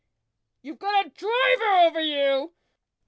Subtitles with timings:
[0.63, 2.55] "You've got a driver over you!